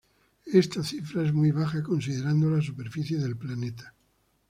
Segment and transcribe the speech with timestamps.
[0.51, 3.93] Esta cifra es muy baja considerando la superficie del planeta.